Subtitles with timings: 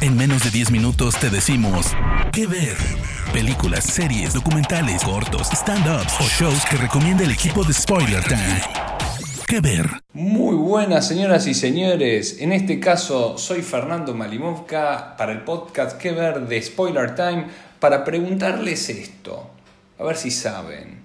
[0.00, 1.86] En menos de 10 minutos te decimos
[2.32, 2.76] qué ver.
[3.32, 8.60] Películas, series, documentales, cortos, stand-ups o shows que recomienda el equipo de Spoiler Time.
[9.46, 9.88] ¿Qué ver?
[10.12, 16.12] Muy buenas señoras y señores, en este caso soy Fernando Malimovka para el podcast Que
[16.12, 17.46] ver de Spoiler Time
[17.78, 19.50] para preguntarles esto,
[19.98, 21.02] a ver si saben.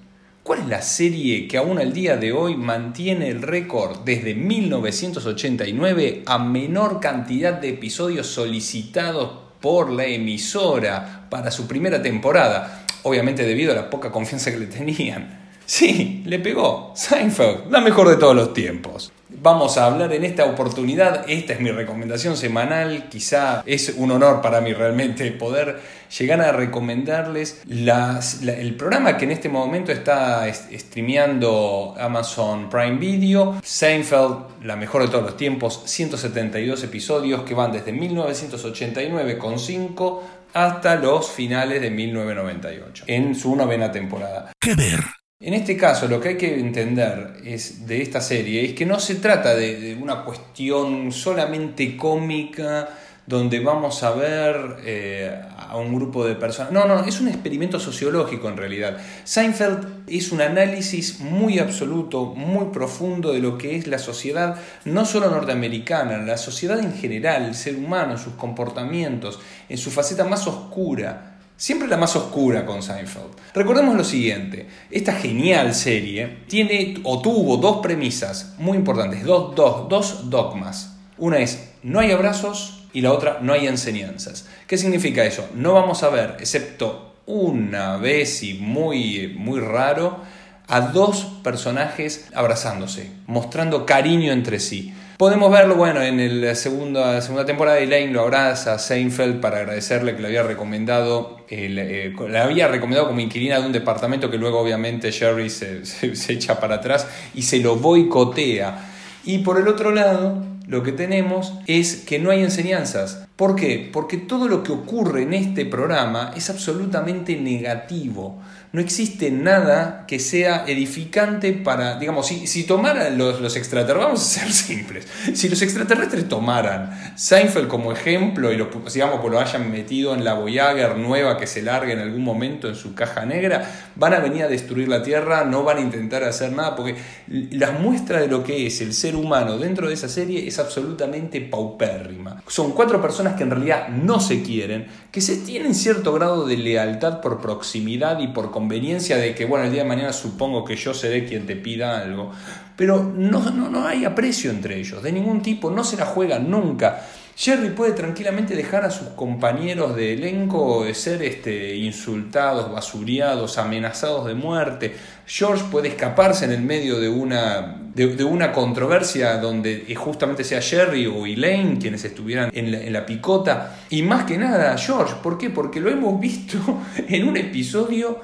[0.49, 6.23] ¿Cuál es la serie que aún al día de hoy mantiene el récord desde 1989
[6.25, 9.29] a menor cantidad de episodios solicitados
[9.61, 12.83] por la emisora para su primera temporada?
[13.03, 15.51] Obviamente debido a la poca confianza que le tenían.
[15.67, 16.93] Sí, le pegó.
[16.95, 19.11] Seinfeld, la mejor de todos los tiempos.
[19.29, 24.41] Vamos a hablar en esta oportunidad, esta es mi recomendación semanal, quizá es un honor
[24.41, 25.79] para mí realmente poder
[26.17, 34.63] llegar a recomendarles el programa que en este momento está streameando Amazon Prime Video, Seinfeld,
[34.63, 40.23] la mejor de todos los tiempos, 172 episodios que van desde 1989 con 5
[40.53, 44.51] hasta los finales de 1998, en su novena temporada.
[44.59, 44.99] ¿Qué ver?
[45.41, 48.99] En este caso, lo que hay que entender es, de esta serie es que no
[48.99, 52.89] se trata de, una cuestión solamente cómica
[53.29, 56.71] donde vamos a ver eh, a un grupo de personas.
[56.71, 58.97] No, no, es un experimento sociológico en realidad.
[59.23, 65.05] Seinfeld es un análisis muy absoluto, muy profundo de lo que es la sociedad, no
[65.05, 70.47] solo norteamericana, la sociedad en general, el ser humano, sus comportamientos, en su faceta más
[70.47, 73.35] oscura Siempre la más oscura con Seinfeld.
[73.53, 79.89] Recordemos lo siguiente, esta genial serie tiene o tuvo dos premisas muy importantes, dos, dos,
[79.89, 80.95] dos dogmas.
[81.17, 84.47] Una es, no hay abrazos y la otra, no hay enseñanzas.
[84.67, 85.47] ¿Qué significa eso?
[85.55, 90.19] No vamos a ver, excepto una vez y muy, muy raro,
[90.67, 94.93] a dos personajes abrazándose, mostrando cariño entre sí.
[95.17, 100.15] Podemos verlo, bueno, en la segunda temporada de Elaine lo abraza a Seinfeld para agradecerle
[100.15, 104.59] que le había recomendado, eh, le había recomendado como inquilina de un departamento que luego
[104.59, 108.91] obviamente Sherry se, se echa para atrás y se lo boicotea.
[109.25, 113.27] Y por el otro lado, lo que tenemos es que no hay enseñanzas.
[113.39, 113.89] ¿Por qué?
[113.93, 118.41] Porque todo lo que ocurre en este programa es absolutamente negativo
[118.71, 124.21] no existe nada que sea edificante para, digamos, si, si tomaran los, los, extraterrestres, vamos
[124.21, 129.39] a ser simples, si los extraterrestres tomaran Seinfeld como ejemplo y lo, digamos, pues lo
[129.39, 133.25] hayan metido en la Voyager nueva que se larga en algún momento en su caja
[133.25, 136.95] negra, van a venir a destruir la Tierra, no van a intentar hacer nada, porque
[137.27, 141.41] las muestras de lo que es el ser humano dentro de esa serie es absolutamente
[141.41, 142.43] paupérrima.
[142.47, 146.57] Son cuatro personas que en realidad no se quieren, que se tienen cierto grado de
[146.57, 150.75] lealtad por proximidad y por conveniencia de que, bueno, el día de mañana supongo que
[150.75, 152.31] yo seré quien te pida algo,
[152.75, 156.49] pero no, no, no hay aprecio entre ellos, de ningún tipo, no se la juegan
[156.49, 157.05] nunca.
[157.41, 164.25] Jerry puede tranquilamente dejar a sus compañeros de elenco de ser este, insultados, basureados, amenazados
[164.25, 164.93] de muerte.
[165.25, 171.07] George puede escaparse en el medio de una, de, una controversia donde justamente sea Jerry
[171.07, 173.77] o Elaine quienes estuvieran en la, en la picota.
[173.89, 175.49] Y más que nada, George, ¿por qué?
[175.49, 176.57] Porque lo hemos visto
[177.07, 178.19] en un episodio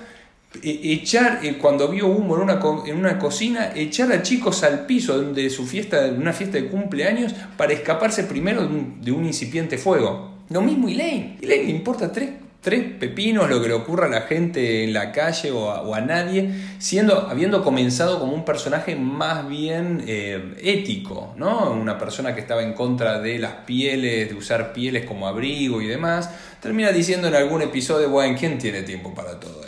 [0.63, 5.21] echar, eh, cuando vio humo en una, en una cocina, echar a chicos al piso
[5.21, 8.67] de su fiesta, una fiesta de cumpleaños, para escaparse primero
[9.01, 10.35] de un, incipiente fuego.
[10.49, 11.37] Lo mismo Elaine.
[11.41, 12.29] Elaine le importa tres,
[12.61, 16.51] tres, pepinos lo que le ocurra a la gente en la calle o a, nadie,
[16.77, 21.71] siendo, habiendo comenzado como un personaje más bien eh, ético, ¿no?
[21.71, 25.87] Una persona que estaba en contra de las pieles, de usar pieles como abrigo y
[25.87, 26.29] demás,
[26.61, 29.64] termina diciendo en algún episodio, bueno, ¿quién tiene tiempo para todo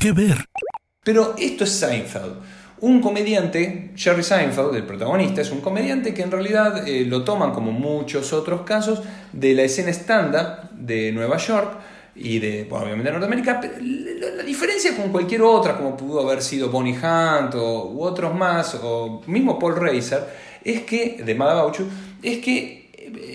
[0.00, 0.46] ¿Qué ver?
[1.04, 2.36] Pero esto es Seinfeld.
[2.80, 7.52] Un comediante, Jerry Seinfeld, el protagonista, es un comediante que en realidad eh, lo toman
[7.52, 11.80] como muchos otros casos de la escena stand-up de Nueva York
[12.14, 13.60] y de, bueno, obviamente de Norteamérica,
[14.36, 19.20] la, diferencia con cualquier otra, como pudo haber sido Bonnie Hunt o, otros más, o
[19.26, 20.24] mismo Paul Reiser,
[20.64, 21.84] es que, de Madabauchu,
[22.22, 22.80] es que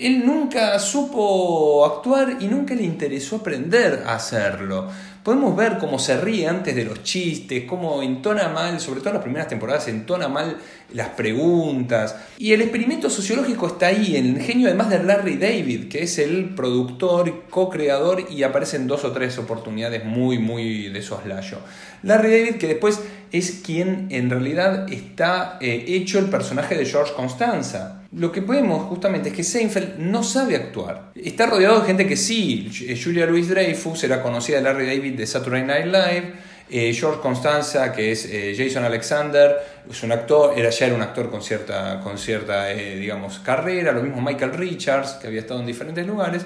[0.00, 4.88] él nunca supo actuar y nunca le interesó aprender a hacerlo
[5.26, 9.14] podemos ver cómo se ríe antes de los chistes, cómo entona mal, sobre todo en
[9.14, 10.58] las primeras temporadas, entona mal
[10.94, 12.14] las preguntas.
[12.38, 16.20] Y el experimento sociológico está ahí, en el genio además de Larry David, que es
[16.20, 21.58] el productor, co-creador y aparece en dos o tres oportunidades muy, muy de soslayo.
[22.04, 23.00] Larry David, que después
[23.32, 28.02] es quien en realidad está eh, hecho el personaje de George Constanza.
[28.12, 31.10] Lo que podemos justamente es que Seinfeld no sabe actuar.
[31.14, 32.70] Está rodeado de gente que sí,
[33.02, 36.32] Julia Louis Dreyfus era conocida de Larry David de Saturday Night Live,
[36.68, 39.54] Eh, George Constanza, que es eh, Jason Alexander,
[39.88, 44.02] es un actor, era, ya era un actor con cierta, con cierta digamos, carrera, lo
[44.02, 46.42] mismo Michael Richards, que había estado en diferentes lugares.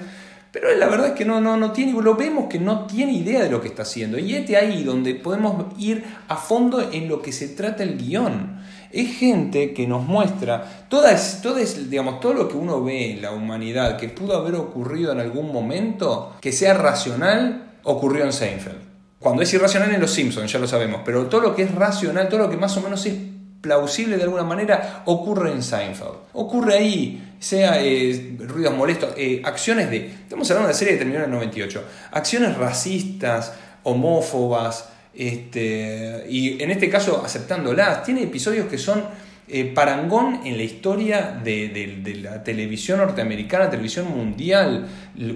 [0.51, 3.41] Pero la verdad es que no, no, no tiene, lo vemos que no tiene idea
[3.41, 4.19] de lo que está haciendo.
[4.19, 8.59] Y este ahí donde podemos ir a fondo en lo que se trata el guion.
[8.91, 13.31] Es gente que nos muestra todas, todas, digamos, todo lo que uno ve en la
[13.31, 18.91] humanidad que pudo haber ocurrido en algún momento, que sea racional, ocurrió en Seinfeld.
[19.17, 22.27] Cuando es irracional en Los Simpsons, ya lo sabemos, pero todo lo que es racional,
[22.27, 23.15] todo lo que más o menos es
[23.61, 26.15] plausible de alguna manera, ocurre en Seinfeld.
[26.33, 30.05] Ocurre ahí, sea eh, ruidos molestos, eh, acciones de...
[30.05, 31.83] Estamos hablando de una serie que terminó en el 98.
[32.11, 38.03] Acciones racistas, homófobas, este, y en este caso aceptándolas.
[38.03, 39.03] Tiene episodios que son
[39.47, 41.69] eh, parangón en la historia de,
[42.03, 44.87] de, la televisión norteamericana, televisión mundial.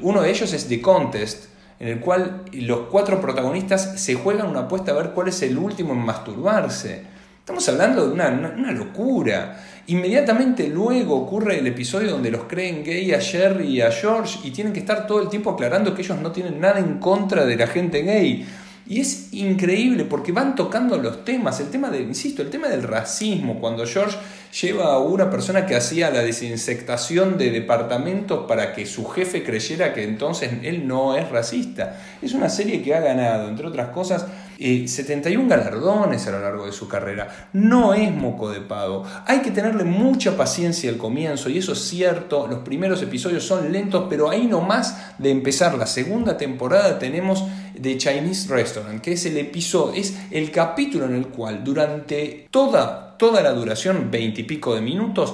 [0.04, 1.46] Uno de ellos es The Contest,
[1.80, 5.58] en el cual los cuatro protagonistas se juegan una apuesta a ver cuál es el
[5.58, 7.16] último en masturbarse.
[7.46, 9.64] Estamos hablando de una, una, locura.
[9.88, 14.50] Inmediatamente luego ocurre el episodio donde los creen gay a Jerry y a George y
[14.50, 17.56] tienen que estar todo el tiempo aclarando que ellos no tienen nada en contra de
[17.56, 18.48] la gente gay.
[18.88, 22.84] Y es increíble porque van tocando los temas, el tema del, insisto, el tema del
[22.84, 24.18] racismo, cuando George
[24.62, 29.94] lleva a una persona que hacía la desinsectación de departamentos para que su jefe creyera
[29.94, 32.00] que entonces él no es racista.
[32.22, 34.28] Es una serie que ha ganado, entre otras cosas,
[34.58, 37.50] 71 eh, galardones a lo largo de su carrera.
[37.54, 39.06] No es moco de pavo.
[39.26, 42.48] Hay que tenerle mucha paciencia al comienzo, y eso es cierto.
[42.48, 47.44] Los primeros episodios son lentos, pero ahí nomás de empezar la segunda temporada tenemos
[47.82, 53.18] The Chinese Restaurant, que es el episodio, es el capítulo en el cual durante toda,
[53.18, 55.34] toda la duración, veintipico de minutos,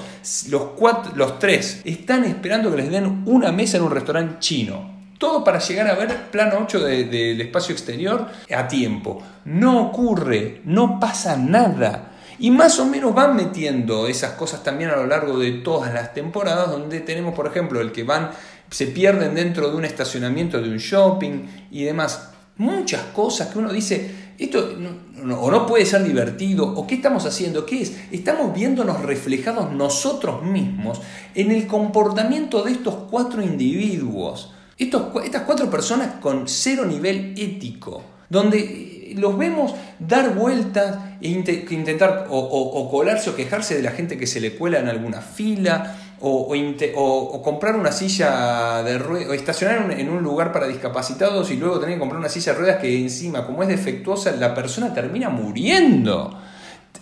[0.49, 5.00] los, cuatro, los tres están esperando que les den una mesa en un restaurante chino.
[5.21, 9.21] Todo para llegar a ver plano 8 del espacio exterior a tiempo.
[9.45, 12.13] No ocurre, no pasa nada.
[12.39, 16.15] Y más o menos van metiendo esas cosas también a lo largo de todas las
[16.15, 18.31] temporadas, donde tenemos, por ejemplo, el que van,
[18.71, 23.71] se pierden dentro de un estacionamiento de un shopping y demás muchas cosas que uno
[23.71, 28.55] dice, esto no, o no puede ser divertido, o qué estamos haciendo, qué es, estamos
[28.55, 30.99] viéndonos reflejados nosotros mismos
[31.35, 39.13] en el comportamiento de estos cuatro individuos, estas cuatro personas con cero nivel ético, donde
[39.15, 44.39] los vemos dar vueltas e intentar o colarse o quejarse de la gente que se
[44.39, 50.21] le cuela en alguna fila, o, comprar una silla de ruedas, o estacionar en un
[50.21, 53.63] lugar para discapacitados y luego tener que comprar una silla de ruedas que encima, como
[53.63, 56.39] es defectuosa, la persona termina muriendo.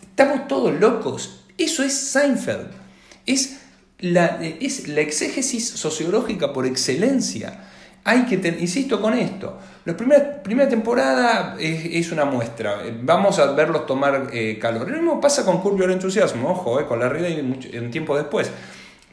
[0.10, 1.42] Estamos todos locos.
[1.57, 2.71] Eso es Seinfeld.
[3.25, 3.60] Es
[3.99, 7.65] la, es la exégesis sociológica por excelencia.
[8.03, 13.85] Hay que, insisto con esto, la primera, primera temporada es, una muestra, vamos a verlos
[13.85, 14.89] tomar eh, calor.
[14.89, 18.17] Lo mismo pasa con Curb el Entusiasmo, ojo, eh, con la realidad y un tiempo
[18.17, 18.51] después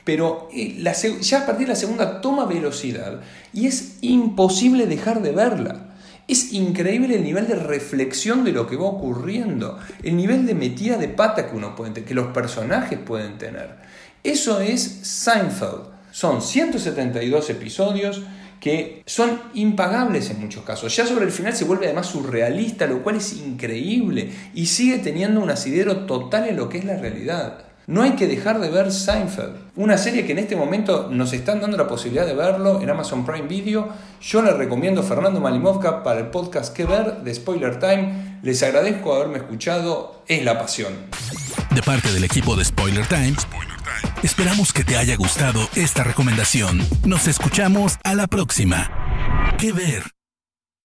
[0.07, 0.81] pero eh,
[1.21, 3.23] ya a partir de la segunda toma velocidad
[3.53, 5.97] y es imposible dejar de verla.
[6.29, 10.97] Es increíble el nivel de reflexión de lo que va ocurriendo, el nivel de metida
[10.97, 13.75] de pata que uno puede que los personajes pueden tener.
[14.27, 15.83] Eso es Seinfeld.
[16.11, 18.23] Son 172 episodios
[18.59, 20.97] que son impagables en muchos casos.
[20.97, 25.41] Ya sobre el final se vuelve además surrealista, lo cual es increíble y sigue teniendo
[25.41, 27.66] un asidero total en lo que es la realidad.
[27.89, 31.61] No hay que dejar de ver Seinfeld, una serie que en este momento nos están
[31.61, 33.91] dando la posibilidad de verlo en Amazon Prime Video.
[34.21, 38.41] Yo le recomiendo a Fernando Malimovka para el podcast Que Ver de Spoiler Time.
[38.43, 40.93] Les agradezco haberme escuchado, es la pasión.
[41.71, 43.37] De parte del equipo de Spoiler Time,
[44.25, 46.81] esperamos que te haya gustado esta recomendación.
[47.05, 48.91] Nos escuchamos a la próxima.
[49.59, 50.16] Que Ver.